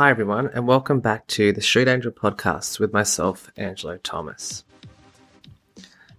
[0.00, 4.64] Hi, everyone, and welcome back to the Street Angel podcast with myself, Angelo Thomas.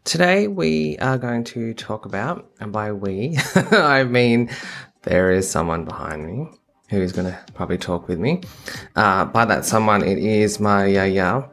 [0.04, 4.52] Today, we are going to talk about, and by we, I mean
[5.02, 6.48] there is someone behind me
[6.92, 8.44] who is going to probably talk with me.
[8.96, 11.50] Uh, by that someone, it is my yaya,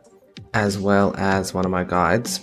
[0.52, 2.41] as well as one of my guides,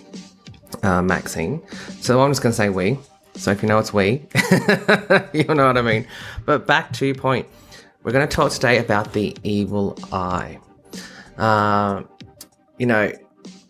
[0.82, 1.62] uh, Maxine.
[2.02, 2.98] So I'm just going to say we.
[3.36, 4.26] So if you know it's we,
[5.32, 6.08] you know what I mean.
[6.44, 7.48] But back to your point.
[8.06, 10.60] We're going to talk today about the evil eye.
[11.40, 12.04] Uh,
[12.78, 13.12] you know,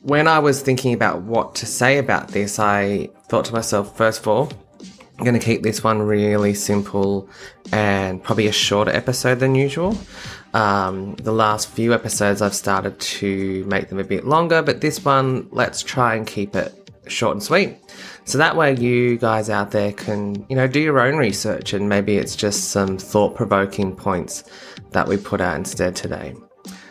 [0.02, 4.20] when I was thinking about what to say about this, I thought to myself, first
[4.20, 4.52] of all,
[5.17, 7.30] I'm going to keep this one really simple
[7.71, 9.98] and probably a shorter episode than usual.
[10.53, 15.05] Um, the last few episodes, I've started to make them a bit longer, but this
[15.05, 17.77] one, let's try and keep it short and sweet.
[18.26, 21.88] So that way you guys out there can, you know, do your own research and
[21.88, 24.44] maybe it's just some thought provoking points
[24.92, 26.34] that we put out instead today.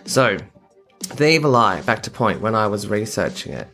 [0.04, 0.38] So,
[1.16, 3.68] the evil eye, back to point, when I was researching it,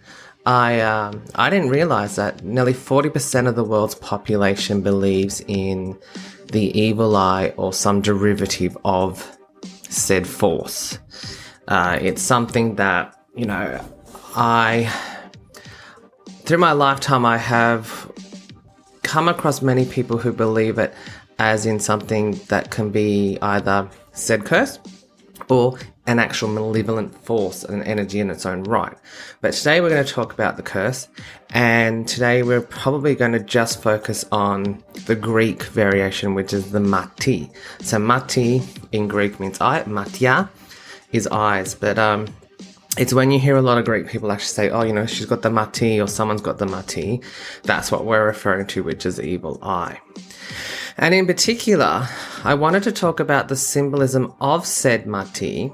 [0.46, 5.98] I, um, I didn't realize that nearly 40% of the world's population believes in
[6.50, 9.36] the evil eye or some derivative of
[9.82, 10.98] said force.
[11.68, 13.84] Uh, it's something that, you know,
[14.34, 14.90] I
[16.50, 18.10] through my lifetime, I have
[19.04, 20.92] come across many people who believe it
[21.38, 24.80] as in something that can be either said curse
[25.48, 25.78] or
[26.08, 28.96] an actual malevolent force and energy in its own right.
[29.40, 31.06] But today we're going to talk about the curse,
[31.50, 36.80] and today we're probably going to just focus on the Greek variation, which is the
[36.80, 37.48] mati.
[37.80, 40.48] So mati in Greek means eye, matia
[41.12, 42.26] is eyes, but um,
[42.98, 45.26] it's when you hear a lot of Greek people actually say, oh, you know, she's
[45.26, 47.20] got the mati or someone's got the mati.
[47.62, 50.00] That's what we're referring to, which is evil eye.
[50.96, 52.08] And in particular,
[52.44, 55.68] I wanted to talk about the symbolism of said mati,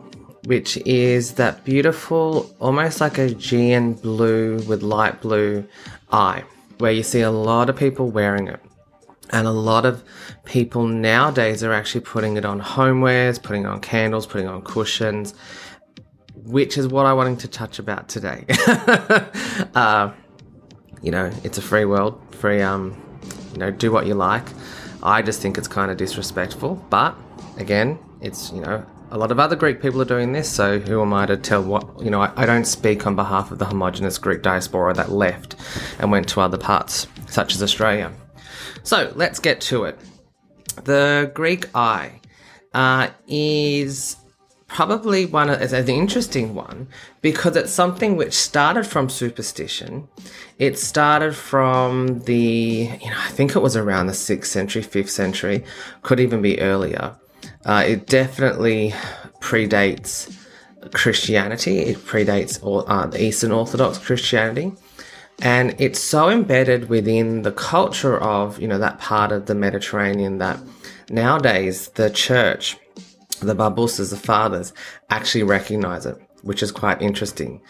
[0.44, 5.66] which is that beautiful, almost like a Aegean blue with light blue
[6.12, 6.44] eye,
[6.78, 8.60] where you see a lot of people wearing it.
[9.31, 10.04] And a lot of
[10.44, 15.34] people nowadays are actually putting it on homewares, putting on candles, putting on cushions
[16.47, 18.45] which is what I wanted to touch about today.
[19.75, 20.12] uh,
[21.03, 22.97] you know, it's a free world, free, um,
[23.53, 24.45] you know, do what you like.
[25.03, 27.17] I just think it's kind of disrespectful, but
[27.59, 31.01] again, it's, you know, a lot of other Greek people are doing this, so who
[31.03, 33.65] am I to tell what, you know, I, I don't speak on behalf of the
[33.65, 35.57] homogenous Greek diaspora that left
[35.99, 38.13] and went to other parts, such as Australia.
[38.83, 39.99] So let's get to it.
[40.84, 42.21] The Greek eye
[42.75, 44.17] uh, is
[44.69, 46.88] probably one of, an interesting one
[47.22, 50.09] because it's something which started from superstition.
[50.59, 55.10] It started from the, you know, I think it was around the sixth century, fifth
[55.10, 55.65] century,
[56.03, 57.16] could even be earlier.
[57.65, 58.93] Uh, it definitely
[59.41, 60.37] predates
[60.93, 61.78] Christianity.
[61.81, 64.72] It predates all, uh, the Eastern Orthodox Christianity.
[65.43, 70.38] And it's so embedded within the culture of, you know, that part of the Mediterranean
[70.38, 70.59] that
[71.10, 72.78] nowadays the church
[73.41, 74.72] the Barbusas, the fathers,
[75.10, 77.60] actually recognize it, which is quite interesting.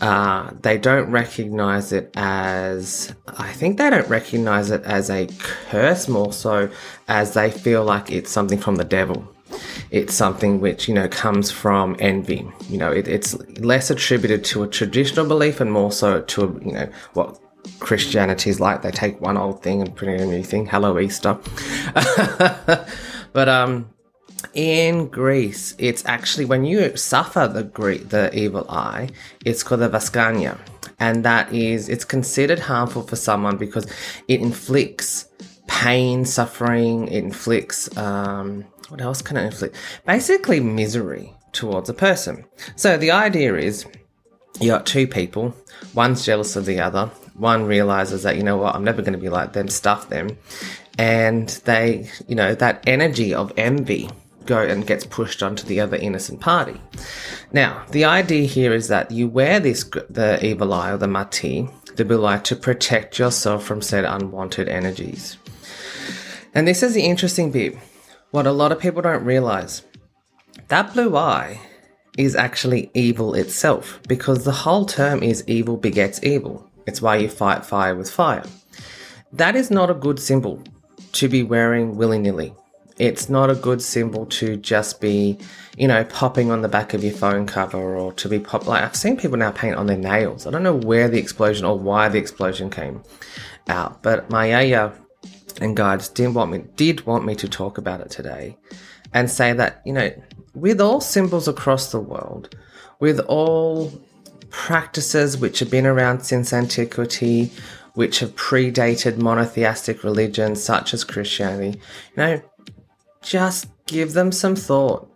[0.00, 6.08] Uh, they don't recognize it as, I think they don't recognize it as a curse
[6.08, 6.70] more so
[7.08, 9.26] as they feel like it's something from the devil.
[9.90, 12.46] It's something which, you know, comes from envy.
[12.68, 16.64] You know, it, it's less attributed to a traditional belief and more so to, a,
[16.64, 17.38] you know, what
[17.78, 18.82] Christianity is like.
[18.82, 20.66] They take one old thing and put in a new thing.
[20.66, 21.38] Hello, Easter.
[23.32, 23.88] but, um,
[24.54, 29.10] in Greece, it's actually when you suffer the Greek, the evil eye,
[29.44, 30.58] it's called the vascania,
[30.98, 33.86] and that is it's considered harmful for someone because
[34.28, 35.28] it inflicts
[35.66, 37.08] pain, suffering.
[37.08, 39.76] It inflicts um, what else can it inflict?
[40.06, 42.44] Basically, misery towards a person.
[42.76, 43.86] So the idea is
[44.60, 45.54] you got two people,
[45.94, 47.06] one's jealous of the other.
[47.34, 50.38] One realizes that you know what, I'm never going to be like them, stuff them,
[50.98, 54.08] and they, you know, that energy of envy
[54.46, 56.80] go and gets pushed onto the other innocent party.
[57.52, 61.68] Now, the idea here is that you wear this the evil eye or the mati,
[61.96, 65.38] the blue eye, to protect yourself from said unwanted energies.
[66.54, 67.76] And this is the interesting bit.
[68.30, 69.82] What a lot of people don't realize.
[70.68, 71.60] That blue eye
[72.16, 76.68] is actually evil itself because the whole term is evil begets evil.
[76.86, 78.44] It's why you fight fire with fire.
[79.32, 80.62] That is not a good symbol
[81.12, 82.54] to be wearing willy nilly
[82.98, 85.38] it's not a good symbol to just be,
[85.76, 88.66] you know, popping on the back of your phone cover or to be pop.
[88.66, 90.46] Like I've seen people now paint on their nails.
[90.46, 93.02] I don't know where the explosion or why the explosion came
[93.68, 94.92] out, but my yaya
[95.60, 98.56] and guides did want me did want me to talk about it today,
[99.12, 100.10] and say that you know
[100.54, 102.56] with all symbols across the world,
[102.98, 103.92] with all
[104.50, 107.52] practices which have been around since antiquity,
[107.92, 112.42] which have predated monotheistic religions such as Christianity, you know,
[113.26, 115.12] just give them some thought.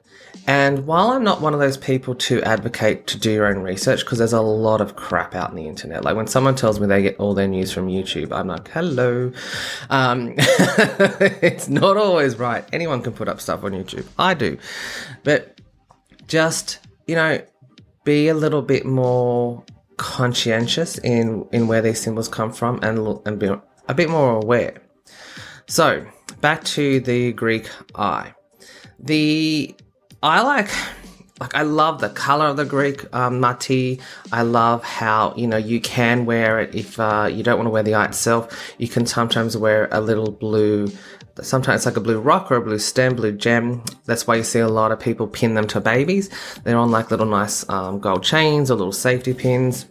[0.47, 4.01] And while I'm not one of those people to advocate to do your own research,
[4.01, 6.05] because there's a lot of crap out on the internet.
[6.05, 9.33] Like when someone tells me they get all their news from YouTube, I'm like, hello.
[9.91, 12.65] Um, it's not always right.
[12.73, 14.07] Anyone can put up stuff on YouTube.
[14.19, 14.59] I do.
[15.23, 15.61] But
[16.27, 17.41] just, you know,
[18.05, 19.65] be a little bit more
[19.99, 23.51] conscientious in, in where these symbols come from and, and be
[23.89, 24.81] a bit more aware.
[25.67, 26.07] So,
[26.41, 28.35] back to the Greek eye.
[28.99, 29.75] The
[30.23, 30.71] I like
[31.41, 34.01] like I love the color of the Greek um, mati.
[34.31, 37.71] I love how you know you can wear it if uh, you don't want to
[37.71, 38.75] wear the eye itself.
[38.79, 40.89] You can sometimes wear a little blue.
[41.41, 43.83] Sometimes like a blue rock or a blue stem, blue gem.
[44.05, 46.29] That's why you see a lot of people pin them to babies.
[46.65, 49.87] They're on like little nice um, gold chains or little safety pins.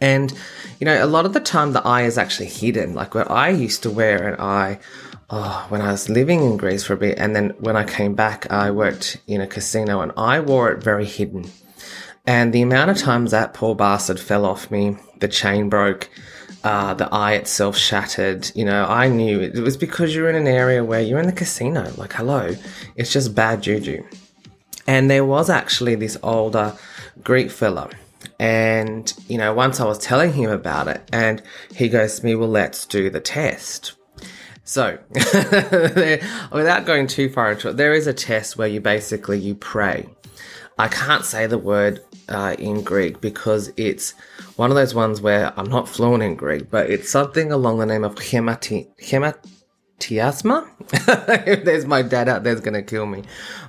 [0.00, 0.32] And
[0.80, 2.94] you know, a lot of the time the eye is actually hidden.
[2.94, 4.80] Like where I used to wear an eye
[5.30, 8.14] oh, when I was living in Greece for a bit, and then when I came
[8.14, 11.50] back, I worked in a casino and I wore it very hidden.
[12.26, 16.08] And the amount of times that poor bastard fell off me, the chain broke,
[16.62, 18.50] uh, the eye itself shattered.
[18.54, 21.26] You know, I knew it, it was because you're in an area where you're in
[21.26, 21.92] the casino.
[21.96, 22.54] Like, hello,
[22.96, 24.02] it's just bad juju.
[24.86, 26.76] And there was actually this older
[27.22, 27.90] Greek fella.
[28.38, 31.42] And, you know, once I was telling him about it, and
[31.74, 33.94] he goes to me, Well, let's do the test.
[34.64, 34.98] So,
[36.52, 40.08] without going too far into it, there is a test where you basically you pray.
[40.78, 44.12] I can't say the word uh, in Greek because it's
[44.56, 47.86] one of those ones where I'm not fluent in Greek, but it's something along the
[47.86, 50.66] name of hemati- hematiasma.
[51.46, 53.22] if there's my dad out there's going to kill me.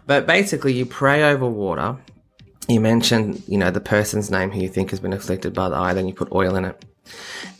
[0.07, 1.97] But basically, you pray over water.
[2.69, 5.75] You mention, you know, the person's name who you think has been afflicted by the
[5.75, 6.83] eye, then you put oil in it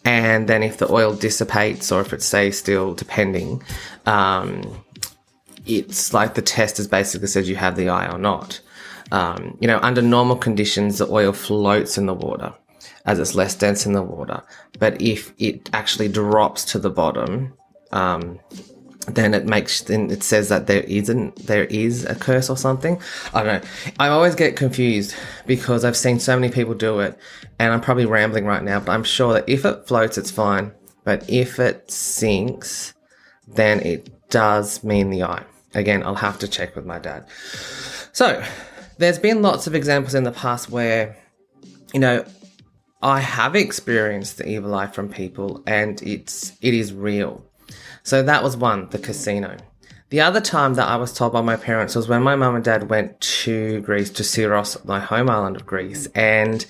[0.03, 3.63] and then if the oil dissipates or if it stays still, depending,
[4.05, 4.83] um,
[5.65, 8.59] it's like the test has basically said you have the eye or not.
[9.11, 12.53] Um, you know, under normal conditions, the oil floats in the water
[13.05, 14.41] as it's less dense in the water.
[14.79, 17.53] But if it actually drops to the bottom,
[17.91, 18.39] um,
[19.07, 22.99] then it makes then it says that there isn't there is a curse or something.
[23.33, 23.69] I don't know.
[23.99, 25.15] I always get confused
[25.45, 27.17] because I've seen so many people do it,
[27.59, 30.71] and I'm probably rambling right now, but I'm sure that if it floats, it's fine.
[31.03, 32.93] But if it sinks,
[33.47, 35.43] then it does mean the eye.
[35.75, 37.27] Again, I'll have to check with my dad.
[38.11, 38.43] So,
[38.97, 41.17] there's been lots of examples in the past where,
[41.93, 42.25] you know,
[43.01, 47.45] I have experienced the evil eye from people, and it's it is real.
[48.03, 49.57] So that was one, the casino.
[50.09, 52.63] The other time that I was told by my parents was when my mum and
[52.63, 56.65] dad went to Greece, to Syros, my home island of Greece, and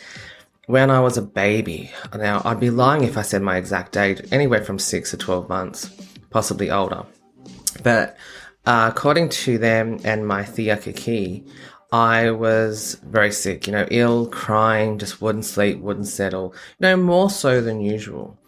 [0.67, 1.91] when I was a baby.
[2.15, 5.49] Now, I'd be lying if I said my exact age, anywhere from six to 12
[5.49, 5.89] months,
[6.29, 7.05] possibly older.
[7.83, 8.17] But
[8.65, 11.45] uh, according to them and my Thea Kiki,
[11.91, 16.97] I was very sick, you know, ill, crying, just wouldn't sleep, wouldn't settle, you know,
[16.97, 18.39] more so than usual.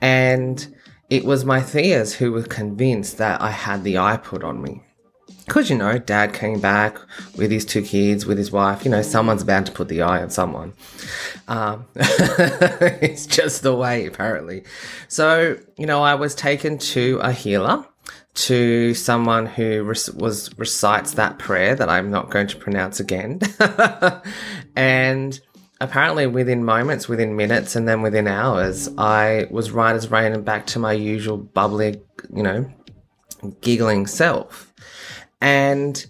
[0.00, 0.74] And
[1.10, 4.82] it was my Theas who were convinced that I had the eye put on me.
[5.46, 6.96] Because, you know, dad came back
[7.36, 8.84] with his two kids, with his wife.
[8.84, 10.72] You know, someone's bound to put the eye on someone.
[11.48, 14.64] Um, it's just the way, apparently.
[15.08, 17.84] So, you know, I was taken to a healer,
[18.34, 23.40] to someone who was recites that prayer that I'm not going to pronounce again.
[24.76, 25.38] and
[25.84, 30.44] apparently within moments, within minutes, and then within hours, I was right as rain and
[30.44, 32.00] back to my usual bubbly,
[32.34, 32.70] you know,
[33.60, 34.72] giggling self.
[35.40, 36.04] And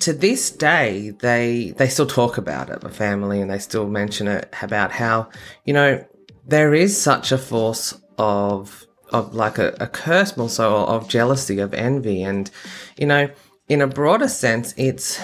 [0.00, 4.28] to this day, they they still talk about it, my family, and they still mention
[4.28, 5.28] it about how
[5.64, 6.04] you know
[6.46, 11.60] there is such a force of of like a, a curse, more so of jealousy,
[11.60, 12.50] of envy, and
[12.98, 13.30] you know,
[13.68, 15.20] in a broader sense, it's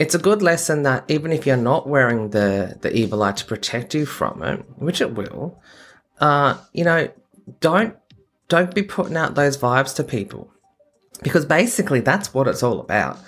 [0.00, 3.44] it's a good lesson that even if you're not wearing the the evil eye to
[3.44, 5.62] protect you from it, which it will,
[6.20, 7.10] uh, you know,
[7.60, 7.94] don't
[8.48, 10.50] don't be putting out those vibes to people
[11.22, 13.18] because basically that's what it's all about.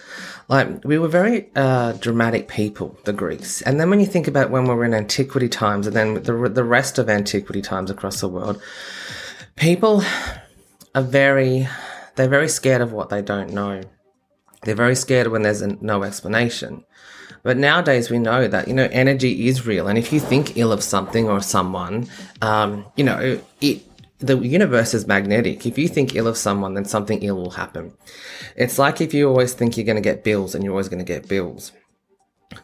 [0.49, 4.51] Like we were very uh, dramatic people, the Greeks, and then when you think about
[4.51, 8.21] when we were in antiquity times, and then the the rest of antiquity times across
[8.23, 8.61] the world,
[9.57, 10.03] people
[10.95, 11.69] are very
[12.17, 13.83] they're very scared of what they don't know.
[14.65, 16.85] They're very scared when there's no explanation.
[17.43, 19.89] But nowadays we know that, you know, energy is real.
[19.89, 22.09] And if you think ill of something or someone,
[22.41, 23.83] um, you know, it,
[24.19, 25.67] the universe is magnetic.
[25.67, 27.93] If you think ill of someone, then something ill will happen.
[28.55, 31.05] It's like if you always think you're going to get bills and you're always going
[31.05, 31.73] to get bills.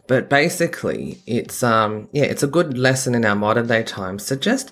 [0.07, 4.37] But basically, it's um yeah, it's a good lesson in our modern day times to
[4.37, 4.71] just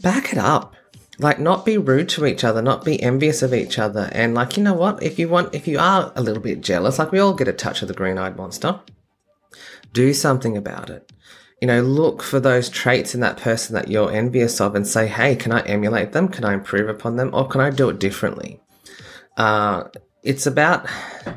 [0.00, 0.74] back it up.
[1.20, 4.56] Like not be rude to each other, not be envious of each other, and like
[4.56, 5.02] you know what?
[5.02, 7.52] If you want, if you are a little bit jealous, like we all get a
[7.52, 8.80] touch of the green-eyed monster,
[9.92, 11.10] do something about it.
[11.60, 15.08] You know, look for those traits in that person that you're envious of, and say,
[15.08, 16.28] "Hey, can I emulate them?
[16.28, 18.60] Can I improve upon them, or can I do it differently?"
[19.36, 19.84] Uh,
[20.22, 20.86] it's about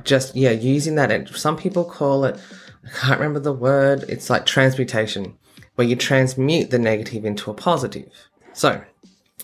[0.04, 1.28] just yeah using that.
[1.30, 2.38] Some people call it.
[2.86, 4.06] I can't remember the word.
[4.08, 5.38] It's like transmutation,
[5.74, 8.12] where you transmute the negative into a positive.
[8.54, 8.84] So,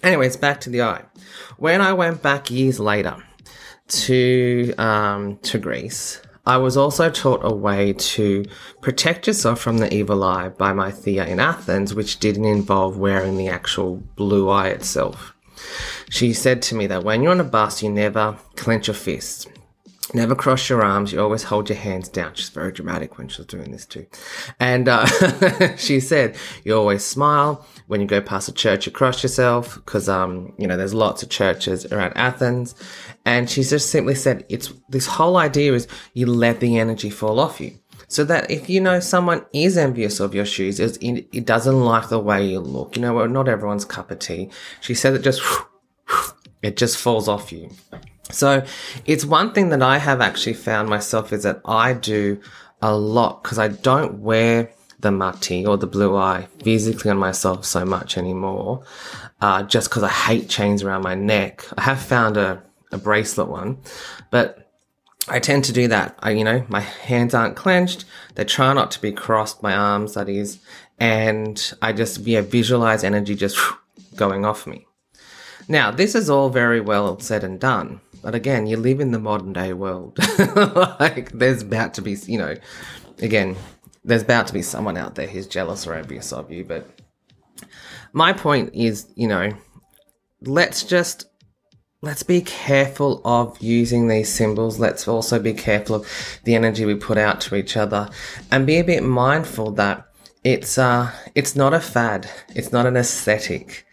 [0.04, 1.04] anyways, back to the eye.
[1.58, 3.18] When I went back years later
[3.88, 8.46] to um, to Greece, I was also taught a way to
[8.82, 13.36] protect yourself from the evil eye by my Thea in Athens, which didn't involve wearing
[13.36, 15.34] the actual blue eye itself.
[16.10, 19.46] She said to me that when you're on a bus, you never clench your fists.
[20.13, 21.12] Never cross your arms.
[21.12, 22.34] You always hold your hands down.
[22.36, 24.06] She's very dramatic when she's doing this too.
[24.58, 25.06] And uh,
[25.75, 27.66] she said, you always smile.
[27.88, 31.24] When you go past a church, you cross yourself because, um, you know, there's lots
[31.24, 32.75] of churches around Athens.
[33.25, 37.39] And she just simply said, it's this whole idea is you let the energy fall
[37.39, 37.79] off you.
[38.10, 42.20] So that if you know someone is envious of your shoes, it doesn't like the
[42.20, 42.96] way you look.
[42.96, 44.50] You know, well, not everyone's cup of tea.
[44.82, 45.41] She said it just,
[46.62, 47.70] it just falls off you.
[48.32, 48.65] So
[49.06, 52.39] it's one thing that I have actually found myself is that I do
[52.82, 57.66] a lot because I don't wear the mati or the blue eye physically on myself
[57.66, 58.84] so much anymore.
[59.39, 61.63] Uh, just because I hate chains around my neck.
[61.77, 63.77] I have found a, a bracelet one,
[64.32, 64.72] but
[65.27, 66.18] I tend to do that.
[66.20, 68.06] I, you know, my hands aren't clenched.
[68.36, 70.60] They try not to be crossed, my arms, that is.
[71.00, 73.60] And I just, yeah, visualize energy just
[74.16, 74.88] going off me.
[75.68, 78.00] Now, this is all very well said and done.
[78.24, 80.18] But again, you live in the modern day world.
[81.00, 82.56] like, there's about to be, you know,
[83.20, 83.56] again,
[84.08, 86.64] there's about to be someone out there who's jealous or envious of you.
[86.64, 86.90] But
[88.14, 89.54] my point is, you know,
[90.42, 91.26] let's just
[92.02, 94.80] let's be careful of using these symbols.
[94.80, 98.10] Let's also be careful of the energy we put out to each other
[98.52, 100.08] and be a bit mindful that
[100.44, 102.30] it's uh it's not a fad.
[102.56, 103.86] It's not an aesthetic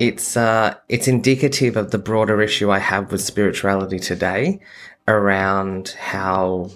[0.00, 4.60] it's uh, it's indicative of the broader issue I have with spirituality today
[5.06, 6.70] around how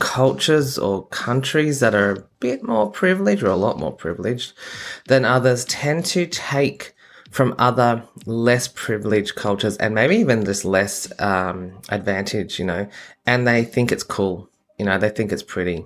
[0.00, 4.52] cultures or countries that are a bit more privileged or a lot more privileged
[5.06, 6.94] than others tend to take
[7.30, 12.88] from other less privileged cultures and maybe even this less um, advantage, you know,
[13.24, 14.50] and they think it's cool.
[14.78, 15.84] You know, they think it's pretty.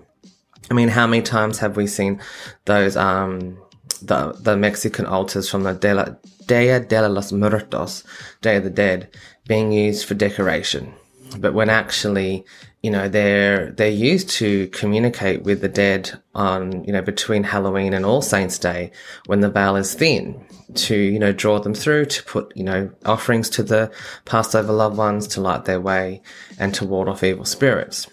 [0.71, 2.21] I mean, how many times have we seen
[2.65, 3.59] those um,
[4.01, 6.07] the, the Mexican altars from the de la,
[6.47, 8.05] Dia de los Muertos,
[8.41, 9.09] Day of the Dead,
[9.47, 10.95] being used for decoration.
[11.39, 12.45] But when actually,
[12.83, 17.93] you know, they're, they're used to communicate with the dead on, you know, between Halloween
[17.95, 18.93] and All Saints Day
[19.27, 22.91] when the veil is thin to, you know, draw them through, to put, you know,
[23.05, 23.91] offerings to the
[24.25, 26.23] passed over loved ones to light their way
[26.59, 28.07] and to ward off evil spirits.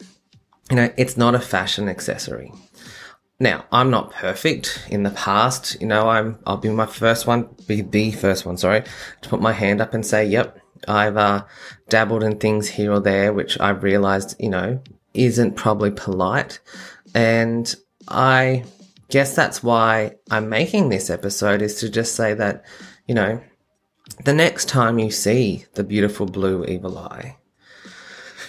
[0.70, 2.52] You know, it's not a fashion accessory.
[3.42, 4.86] Now, I'm not perfect.
[4.90, 8.56] In the past, you know, I'm I'll be my first one, be the first one,
[8.56, 8.84] sorry,
[9.22, 11.46] to put my hand up and say, "Yep, I've uh,
[11.90, 14.82] dabbled in things here or there, which I've realized, you know,
[15.14, 16.60] isn't probably polite."
[17.14, 17.74] And
[18.08, 18.64] I
[19.10, 22.66] guess that's why I'm making this episode is to just say that,
[23.08, 23.42] you know,
[24.24, 27.38] the next time you see the beautiful blue evil eye,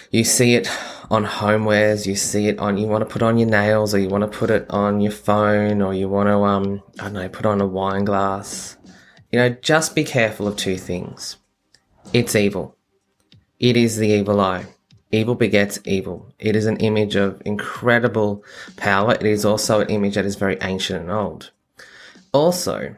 [0.09, 0.69] you see it
[1.09, 4.07] on homewares, you see it on, you want to put on your nails or you
[4.07, 7.29] want to put it on your phone or you want to, um, I don't know,
[7.29, 8.77] put on a wine glass.
[9.31, 11.37] You know, just be careful of two things.
[12.11, 12.75] It's evil.
[13.59, 14.65] It is the evil eye.
[15.11, 16.33] Evil begets evil.
[16.39, 18.43] It is an image of incredible
[18.75, 19.13] power.
[19.13, 21.51] It is also an image that is very ancient and old.
[22.31, 22.95] Also,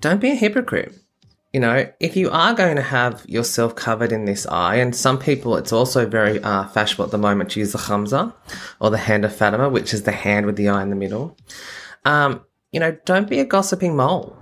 [0.00, 0.94] don't be a hypocrite
[1.54, 5.20] you know, if you are going to have yourself covered in this eye, and some
[5.20, 8.34] people, it's also very uh, fashionable at the moment to use the khamsa
[8.80, 11.36] or the hand of Fatima, which is the hand with the eye in the middle.
[12.04, 14.36] Um, you know, don't be a gossiping mole.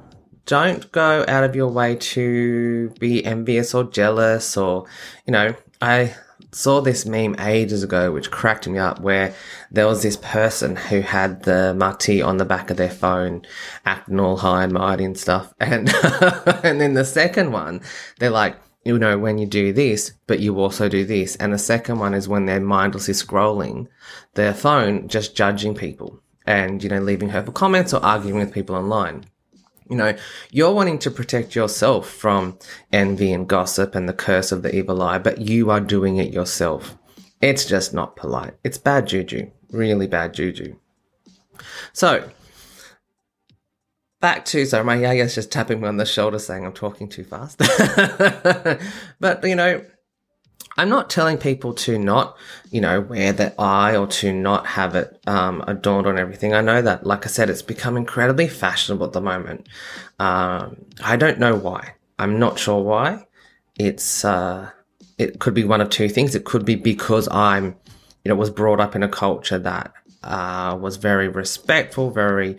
[0.47, 4.87] Don't go out of your way to be envious or jealous or,
[5.27, 6.15] you know, I
[6.53, 9.35] saw this meme ages ago, which cracked me up, where
[9.71, 13.43] there was this person who had the mati on the back of their phone,
[13.87, 15.53] acting all high and mighty and stuff.
[15.61, 15.89] And,
[16.65, 17.81] and then the second one,
[18.19, 21.37] they're like, you know, when you do this, but you also do this.
[21.37, 23.87] And the second one is when they're mindlessly scrolling
[24.35, 28.75] their phone, just judging people and, you know, leaving hurtful comments or arguing with people
[28.77, 29.25] online.
[29.89, 30.17] You know,
[30.51, 32.59] you're wanting to protect yourself from
[32.93, 36.33] envy and gossip and the curse of the evil eye, but you are doing it
[36.33, 36.97] yourself.
[37.41, 38.55] It's just not polite.
[38.65, 39.51] It's bad juju.
[39.71, 40.77] Really bad juju.
[41.93, 42.31] So,
[44.21, 47.25] back to so my yaya's just tapping me on the shoulder saying I'm talking too
[47.25, 47.59] fast.
[49.21, 49.85] but you know,
[50.77, 52.37] I'm not telling people to not,
[52.71, 56.55] you know, wear the eye or to not have it um, adorned on everything.
[56.55, 59.69] I know that, like I said, it's become incredibly fashionable at the moment.
[60.19, 61.95] Um, I don't know why.
[62.19, 63.27] I'm not sure why.
[63.79, 64.71] It's uh,
[65.19, 66.35] it could be one of two things.
[66.35, 67.77] It could be because I'm,
[68.25, 72.59] you know, was brought up in a culture that uh, was very respectful, very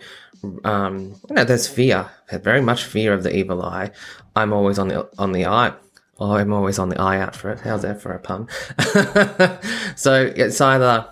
[0.64, 3.90] um, you know, there's fear, very much fear of the evil eye.
[4.36, 5.72] I'm always on the on the eye.
[6.18, 7.60] Oh, I'm always on the eye out for it.
[7.60, 8.48] How's that for a pun?
[9.96, 11.08] so it's either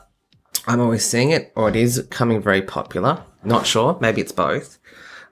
[0.67, 3.23] I'm always seeing it or it is coming very popular.
[3.43, 3.99] Not sure.
[4.01, 4.79] Maybe it's both.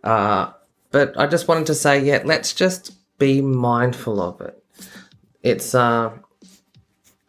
[0.03, 0.53] Uh,
[0.91, 4.63] but I just wanted to say, yeah, let's just be mindful of it.
[5.43, 6.11] It's uh,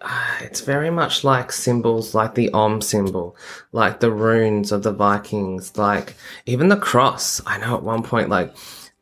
[0.42, 3.36] it's very much like symbols like the Om symbol,
[3.72, 7.42] like the runes of the Vikings, like even the cross.
[7.46, 8.56] I know at one point, like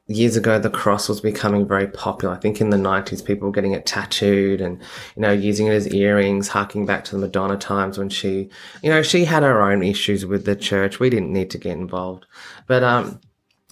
[0.09, 2.33] years ago, the cross was becoming very popular.
[2.33, 4.81] I think in the 90s, people were getting it tattooed and,
[5.15, 8.49] you know, using it as earrings, harking back to the Madonna times when she,
[8.81, 10.99] you know, she had her own issues with the church.
[10.99, 12.25] We didn't need to get involved.
[12.65, 13.21] But, um,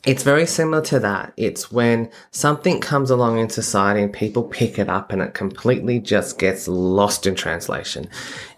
[0.05, 1.33] it's very similar to that.
[1.35, 5.99] It's when something comes along in society and people pick it up and it completely
[5.99, 8.07] just gets lost in translation.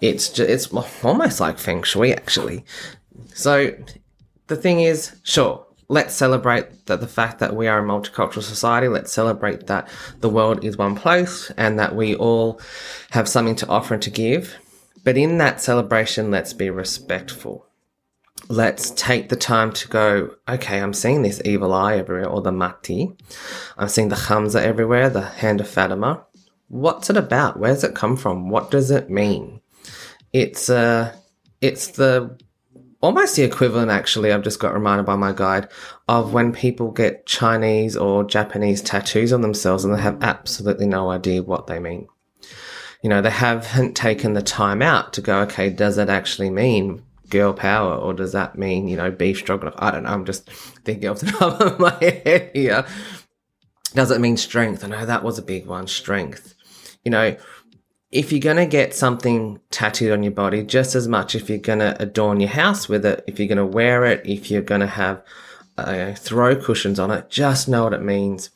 [0.02, 2.66] It's just, it's almost like feng shui actually.
[3.34, 3.74] So
[4.48, 8.88] the thing is, sure, let's celebrate that the fact that we are a multicultural society.
[8.88, 9.90] Let's celebrate that
[10.22, 12.62] the world is one place and that we all
[13.12, 14.56] have something to offer and to give.
[15.04, 17.66] But in that celebration, let's be respectful
[18.50, 22.52] let's take the time to go, okay, I'm seeing this evil eye everywhere, or the
[22.52, 23.16] mati.
[23.78, 26.24] I'm seeing the Hamza everywhere, the hand of Fatima.
[26.68, 27.60] What's it about?
[27.60, 28.50] Where's it come from?
[28.50, 29.62] What does it mean?
[30.34, 31.16] It's uh
[31.62, 32.38] it's the
[33.02, 35.70] almost the equivalent actually, I've just got reminded by my guide,
[36.08, 41.10] of when people get Chinese or Japanese tattoos on themselves and they have absolutely no
[41.10, 42.08] idea what they mean.
[43.02, 47.04] You know, they haven't taken the time out to go, okay, does that actually mean
[47.30, 49.76] girl power, or does that mean you know beef stroganoff?
[49.78, 50.10] I don't know.
[50.10, 52.86] I'm just thinking off the top of my head here.
[53.94, 54.84] Does it mean strength?
[54.84, 55.88] I know that was a big one.
[55.88, 56.56] Strength.
[57.04, 57.38] You know,
[58.12, 61.96] if you're gonna get something tattooed on your body, just as much if you're gonna
[62.00, 65.24] adorn your house with it, if you're gonna wear it, if you're gonna have
[65.78, 68.50] uh, throw cushions on it, just know what it means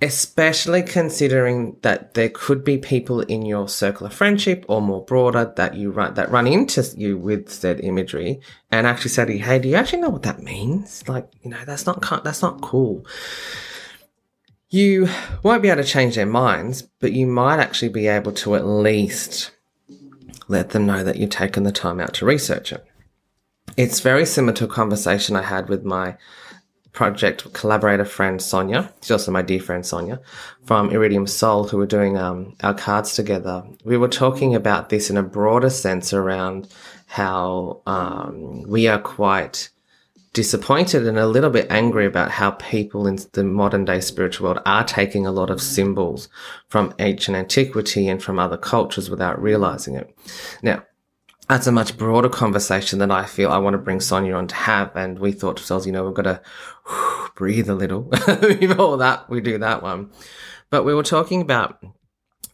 [0.00, 5.52] especially considering that there could be people in your circle of friendship or more broader
[5.56, 8.40] that you run that run into you with said imagery
[8.70, 11.06] and actually say to you, "Hey, do you actually know what that means?
[11.08, 13.04] Like, you know, that's not that's not cool."
[14.70, 15.08] You
[15.42, 18.66] won't be able to change their minds, but you might actually be able to at
[18.66, 19.50] least
[20.46, 22.84] let them know that you've taken the time out to research it.
[23.76, 26.16] It's very similar to a conversation I had with my
[26.92, 30.20] project collaborator friend Sonia, she's also my dear friend Sonia
[30.64, 33.62] from Iridium Soul, who were doing um, our cards together.
[33.84, 36.68] We were talking about this in a broader sense around
[37.06, 39.70] how um, we are quite
[40.38, 44.62] disappointed and a little bit angry about how people in the modern day spiritual world
[44.64, 46.28] are taking a lot of symbols
[46.68, 50.16] from ancient antiquity and from other cultures without realizing it.
[50.62, 50.84] Now,
[51.48, 54.54] that's a much broader conversation that I feel I want to bring Sonia on to
[54.54, 54.94] have.
[54.94, 56.40] And we thought to ourselves, you know, we've got to
[57.34, 58.02] breathe a little
[58.40, 60.12] before that we do that one.
[60.70, 61.82] But we were talking about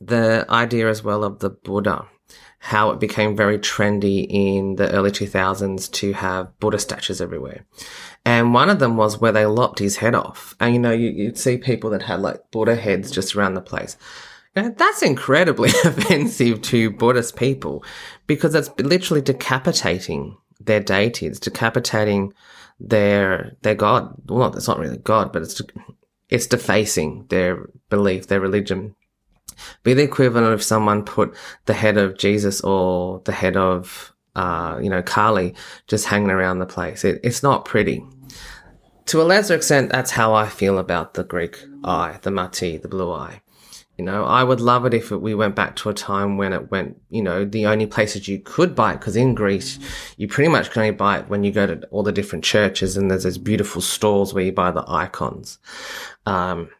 [0.00, 2.06] the idea as well of the Buddha,
[2.64, 7.66] how it became very trendy in the early 2000s to have Buddha statues everywhere.
[8.24, 10.56] And one of them was where they lopped his head off.
[10.58, 13.60] And you know, you, you'd see people that had like Buddha heads just around the
[13.60, 13.98] place.
[14.56, 17.84] Now, that's incredibly offensive to Buddhist people
[18.26, 21.26] because it's literally decapitating their deity.
[21.26, 22.32] It's decapitating
[22.80, 24.14] their their god.
[24.26, 25.60] Well, it's not really god, but it's
[26.30, 28.94] it's defacing their belief, their religion.
[29.82, 31.34] Be the equivalent of someone put
[31.66, 35.54] the head of Jesus or the head of uh, you know Kali
[35.86, 37.04] just hanging around the place.
[37.04, 38.04] It, it's not pretty.
[39.06, 42.88] To a lesser extent, that's how I feel about the Greek eye, the mati, the
[42.88, 43.42] blue eye.
[43.98, 46.70] You know, I would love it if we went back to a time when it
[46.70, 49.78] went, you know, the only places you could buy it, because in Greece,
[50.16, 52.96] you pretty much can only buy it when you go to all the different churches
[52.96, 55.58] and there's those beautiful stores where you buy the icons.
[56.26, 56.70] Um,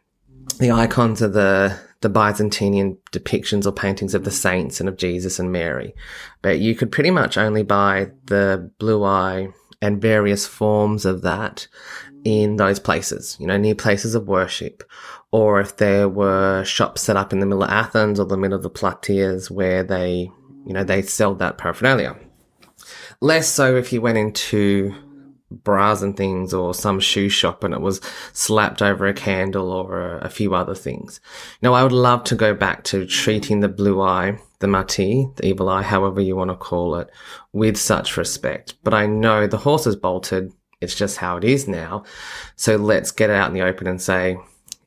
[0.59, 5.39] the icons are the, the Byzantine depictions or paintings of the saints and of Jesus
[5.39, 5.95] and Mary.
[6.43, 9.47] But you could pretty much only buy the blue eye
[9.81, 11.67] and various forms of that
[12.23, 14.83] in those places, you know, near places of worship,
[15.31, 18.55] or if there were shops set up in the middle of Athens or the middle
[18.55, 20.29] of the Plataeas where they,
[20.63, 22.15] you know, they sell that paraphernalia.
[23.19, 24.93] Less so if you went into
[25.51, 28.01] Bras N Things or some shoe shop and it was
[28.33, 31.21] slapped over a candle or a, a few other things.
[31.61, 35.45] Now, I would love to go back to treating the blue eye, the mati, the
[35.45, 37.09] evil eye, however you want to call it,
[37.53, 38.75] with such respect.
[38.83, 40.51] But I know the horse is bolted.
[40.81, 42.03] It's just how it is now.
[42.55, 44.37] So let's get it out in the open and say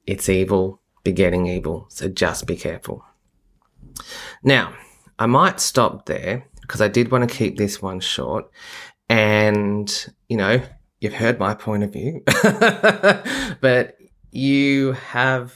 [0.06, 1.86] it's evil begetting evil.
[1.88, 3.04] So just be careful.
[4.42, 4.74] Now,
[5.18, 8.50] I might stop there because I did want to keep this one short
[9.08, 10.60] and, you know,
[11.00, 12.22] you've heard my point of view,
[13.60, 13.96] but
[14.30, 15.54] you have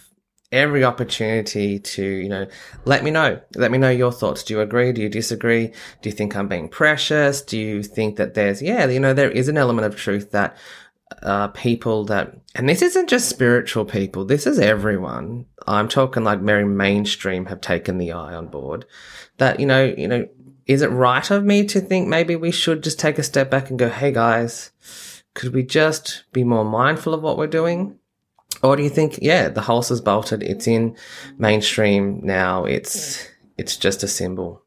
[0.52, 2.46] every opportunity to, you know,
[2.84, 3.40] let me know.
[3.56, 4.42] Let me know your thoughts.
[4.44, 4.92] Do you agree?
[4.92, 5.68] Do you disagree?
[6.02, 7.40] Do you think I'm being precious?
[7.40, 10.56] Do you think that there's, yeah, you know, there is an element of truth that
[11.22, 15.46] uh, people that, and this isn't just spiritual people, this is everyone.
[15.66, 18.84] I'm talking like very mainstream have taken the eye on board
[19.38, 20.26] that, you know, you know,
[20.66, 23.70] is it right of me to think maybe we should just take a step back
[23.70, 24.70] and go, hey guys,
[25.34, 27.98] could we just be more mindful of what we're doing?
[28.62, 30.96] Or do you think, yeah, the horse is bolted, it's in
[31.38, 34.62] mainstream now, it's it's just a symbol.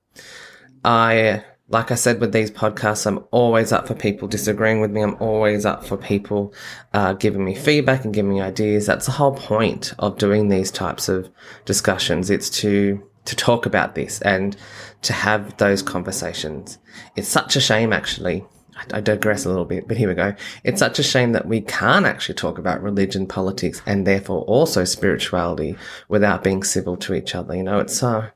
[0.84, 5.02] I like I said with these podcasts, I'm always up for people disagreeing with me.
[5.02, 6.54] I'm always up for people
[6.94, 8.86] uh, giving me feedback and giving me ideas.
[8.86, 11.30] That's the whole point of doing these types of
[11.66, 12.30] discussions.
[12.30, 14.56] It's to to talk about this and
[15.02, 16.78] to have those conversations.
[17.16, 18.46] It's such a shame, actually.
[18.92, 20.36] I digress a little bit, but here we go.
[20.64, 24.84] It's such a shame that we can't actually talk about religion, politics, and therefore also
[24.84, 25.78] spirituality
[26.10, 27.56] without being civil to each other.
[27.56, 28.30] You know, it's so, uh,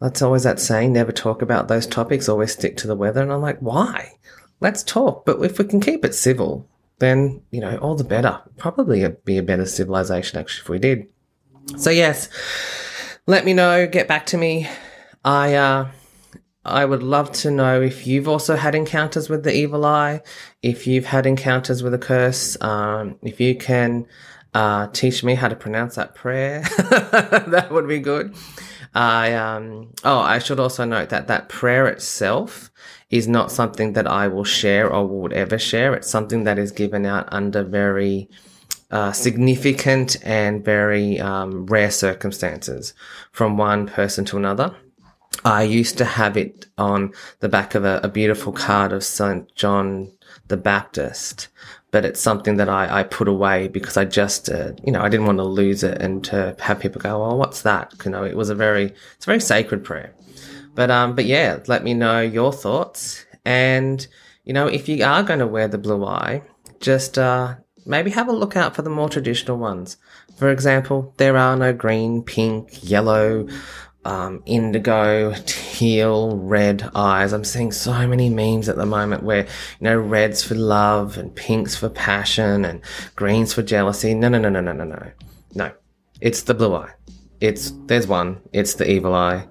[0.00, 3.20] that's always that saying, never talk about those topics, always stick to the weather.
[3.20, 4.12] And I'm like, why?
[4.60, 5.26] Let's talk.
[5.26, 6.66] But if we can keep it civil,
[6.98, 8.40] then, you know, all the better.
[8.56, 11.06] Probably be a better civilization, actually, if we did.
[11.76, 12.30] So, yes,
[13.26, 14.68] let me know, get back to me.
[15.24, 15.88] I uh,
[16.64, 20.22] I would love to know if you've also had encounters with the evil eye,
[20.62, 24.06] if you've had encounters with a curse, um, if you can
[24.54, 28.34] uh, teach me how to pronounce that prayer, that would be good.
[28.94, 32.70] I um oh I should also note that that prayer itself
[33.10, 35.94] is not something that I will share or would ever share.
[35.94, 38.30] It's something that is given out under very
[38.90, 42.94] uh, significant and very um, rare circumstances
[43.32, 44.74] from one person to another.
[45.44, 49.52] I used to have it on the back of a, a beautiful card of St.
[49.54, 50.12] John
[50.48, 51.48] the Baptist,
[51.90, 55.08] but it's something that I, I put away because I just, uh, you know, I
[55.08, 58.24] didn't want to lose it and to have people go, "Oh, what's that?" You know,
[58.24, 60.14] it was a very, it's a very sacred prayer.
[60.74, 64.06] But um, but yeah, let me know your thoughts, and
[64.44, 66.42] you know, if you are going to wear the blue eye,
[66.80, 69.96] just uh, maybe have a look out for the more traditional ones.
[70.36, 73.46] For example, there are no green, pink, yellow,
[74.04, 77.32] um, indigo, teal, red eyes.
[77.32, 81.34] I'm seeing so many memes at the moment where, you know, red's for love and
[81.34, 82.80] pink's for passion and
[83.14, 84.14] green's for jealousy.
[84.14, 85.10] No, no, no, no, no, no, no.
[85.54, 85.72] No.
[86.20, 86.92] It's the blue eye.
[87.40, 88.40] It's, there's one.
[88.52, 89.46] It's the evil eye.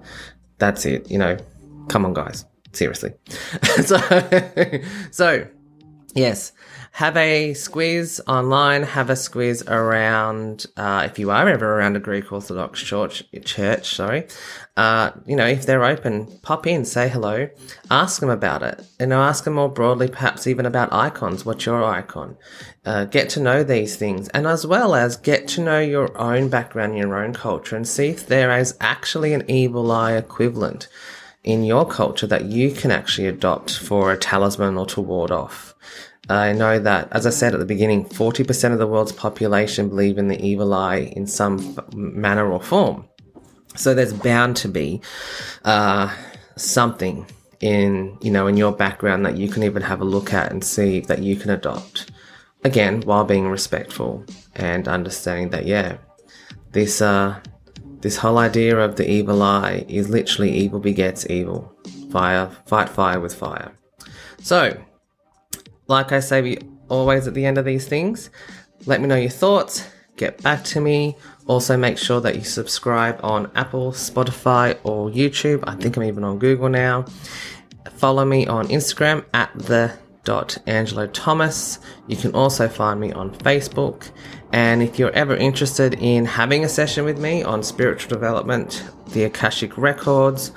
[0.58, 1.10] That's it.
[1.10, 1.36] You know,
[1.88, 2.44] come on, guys.
[2.72, 3.12] Seriously.
[3.84, 3.98] so,
[5.10, 5.46] so,
[6.14, 6.52] yes
[6.96, 12.00] have a squeeze online, have a squeeze around, uh, if you are ever around a
[12.00, 14.26] Greek Orthodox church, church, sorry,
[14.78, 17.50] uh, you know, if they're open, pop in, say hello,
[17.90, 18.82] ask them about it.
[18.98, 21.44] You know, ask them more broadly, perhaps even about icons.
[21.44, 22.38] What's your icon?
[22.86, 26.48] Uh, get to know these things and as well as get to know your own
[26.48, 30.88] background, your own culture and see if there is actually an evil eye equivalent
[31.44, 35.74] in your culture that you can actually adopt for a talisman or to ward off.
[36.28, 40.18] I know that, as I said at the beginning, 40% of the world's population believe
[40.18, 43.08] in the evil eye in some manner or form.
[43.76, 45.00] So there's bound to be
[45.64, 46.12] uh,
[46.56, 47.26] something
[47.60, 50.64] in, you know, in your background that you can even have a look at and
[50.64, 52.10] see that you can adopt.
[52.64, 54.24] Again, while being respectful
[54.56, 55.98] and understanding that, yeah,
[56.72, 57.38] this, uh,
[58.00, 61.72] this whole idea of the evil eye is literally evil begets evil.
[62.10, 63.72] Fire, fight fire with fire.
[64.40, 64.76] So,
[65.88, 68.30] like I say we always at the end of these things,
[68.86, 71.16] let me know your thoughts, get back to me.
[71.46, 75.62] Also, make sure that you subscribe on Apple, Spotify, or YouTube.
[75.64, 77.04] I think I'm even on Google now.
[77.92, 79.92] Follow me on Instagram at the
[80.24, 81.78] dot Angelo Thomas.
[82.08, 84.10] You can also find me on Facebook.
[84.52, 89.24] And if you're ever interested in having a session with me on spiritual development, the
[89.24, 90.50] Akashic records,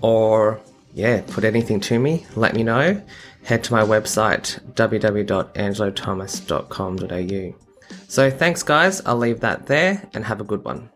[0.00, 0.60] or
[0.94, 3.02] yeah, put anything to me, let me know.
[3.46, 7.54] Head to my website, www.angelothomas.com.au.
[8.08, 9.00] So thanks, guys.
[9.06, 10.90] I'll leave that there and have a good one.